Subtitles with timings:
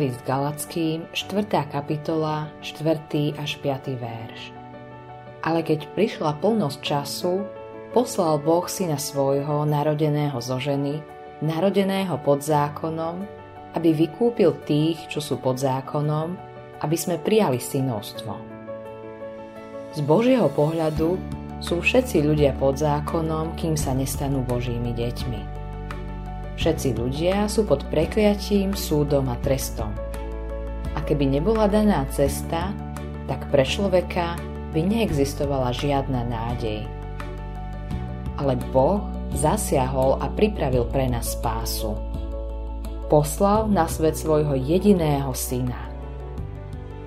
[0.00, 1.44] List Galackým, 4.
[1.68, 3.36] kapitola, 4.
[3.36, 4.00] až 5.
[4.00, 4.48] verš.
[5.44, 7.44] Ale keď prišla plnosť času,
[7.92, 11.04] poslal Boh syna svojho, narodeného zo ženy,
[11.44, 13.28] narodeného pod zákonom,
[13.76, 16.32] aby vykúpil tých, čo sú pod zákonom,
[16.80, 18.32] aby sme prijali synovstvo.
[19.92, 21.20] Z Božieho pohľadu
[21.60, 25.49] sú všetci ľudia pod zákonom, kým sa nestanú Božími deťmi.
[26.60, 29.96] Všetci ľudia sú pod prekliatím, súdom a trestom.
[30.92, 32.76] A keby nebola daná cesta,
[33.24, 34.36] tak pre človeka
[34.76, 36.84] by neexistovala žiadna nádej.
[38.36, 39.00] Ale Boh
[39.32, 41.96] zasiahol a pripravil pre nás spásu.
[43.08, 45.80] Poslal na svet svojho jediného syna.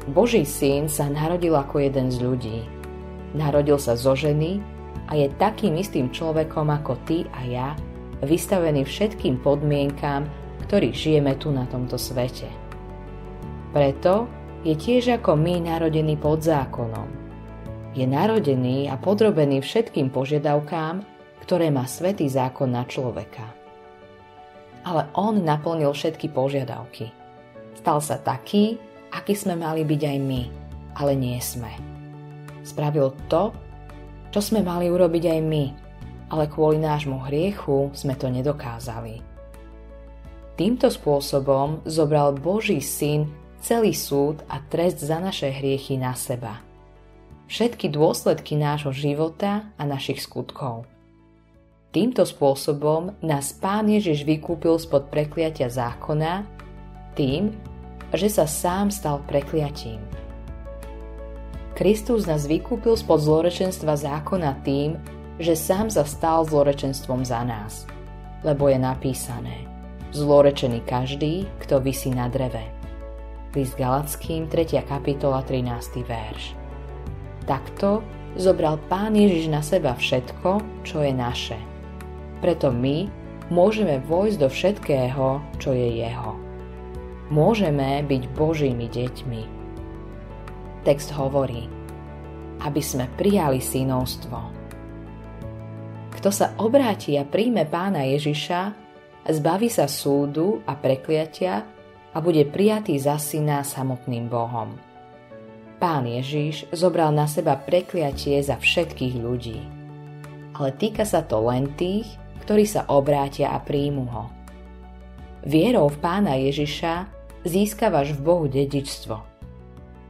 [0.09, 2.59] Boží syn sa narodil ako jeden z ľudí.
[3.37, 4.57] Narodil sa zo ženy
[5.05, 7.69] a je takým istým človekom ako ty a ja,
[8.23, 10.27] vystavený všetkým podmienkám,
[10.67, 12.47] ktorých žijeme tu na tomto svete.
[13.73, 14.29] Preto
[14.63, 17.09] je tiež ako my narodený pod zákonom.
[17.93, 21.05] Je narodený a podrobený všetkým požiadavkám,
[21.45, 23.43] ktoré má svetý zákon na človeka.
[24.87, 27.11] Ale on naplnil všetky požiadavky.
[27.77, 28.79] Stal sa taký,
[29.11, 30.41] aký sme mali byť aj my,
[30.97, 31.69] ale nie sme.
[32.63, 33.51] Spravil to,
[34.31, 35.63] čo sme mali urobiť aj my,
[36.29, 39.23] ale kvôli nášmu hriechu sme to nedokázali.
[40.53, 43.25] Týmto spôsobom zobral Boží syn
[43.63, 46.59] celý súd a trest za naše hriechy na seba.
[47.47, 50.85] Všetky dôsledky nášho života a našich skutkov.
[51.93, 56.43] Týmto spôsobom nás Pán Ježiš vykúpil spod prekliatia zákona
[57.13, 57.53] tým,
[58.13, 60.01] že sa sám stal prekliatím.
[61.73, 64.97] Kristus nás vykúpil spod zlorečenstva zákona tým,
[65.41, 67.89] že sám sa stal zlorečenstvom za nás.
[68.43, 69.65] Lebo je napísané,
[70.13, 72.61] zlorečený každý, kto vysí na dreve.
[73.53, 74.81] List Galackým, 3.
[74.85, 76.01] kapitola, 13.
[76.05, 76.57] verš.
[77.45, 78.01] Takto
[78.37, 81.59] zobral Pán Ježiš na seba všetko, čo je naše.
[82.41, 83.07] Preto my
[83.53, 85.25] môžeme vojsť do všetkého,
[85.61, 86.33] čo je Jeho.
[87.29, 89.41] Môžeme byť Božími deťmi.
[90.83, 91.69] Text hovorí,
[92.65, 94.62] aby sme prijali synovstvo
[96.23, 98.71] kto sa obráti a príjme pána Ježiša,
[99.27, 101.67] zbaví sa súdu a prekliatia
[102.15, 104.71] a bude prijatý za syna samotným Bohom.
[105.83, 109.59] Pán Ježiš zobral na seba prekliatie za všetkých ľudí.
[110.55, 112.07] Ale týka sa to len tých,
[112.47, 114.31] ktorí sa obrátia a príjmu ho.
[115.43, 117.03] Vierou v pána Ježiša
[117.43, 119.19] získavaš v Bohu dedičstvo.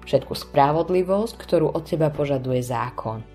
[0.06, 3.26] Všetku spravodlivosť, ktorú od teba požaduje zákon–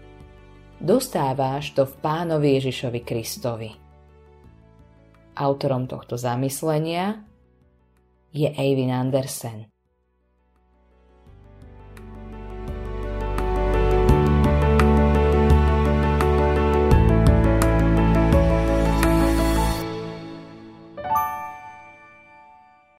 [0.80, 3.70] dostáváš to v pánovi Ježišovi Kristovi.
[5.38, 7.22] Autorom tohto zamyslenia
[8.34, 9.70] je Eivin Andersen.